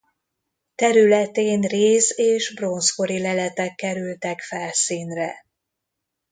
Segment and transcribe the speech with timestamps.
[0.75, 5.45] Területén réz- és bronzkori leletek kerültek felszínre.